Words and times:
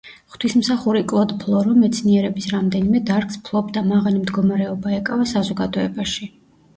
ღვთისმსახური 0.33 1.01
კლოდ 1.09 1.33
ფროლო 1.41 1.75
მეცნიერების 1.81 2.47
რამდენიმე 2.53 3.01
დარგს 3.09 3.37
ფლობდა, 3.49 3.83
მაღალი 3.91 4.23
მდგომარეობა 4.23 4.95
ეკავა 5.01 5.29
საზოგადოებაში. 5.33 6.31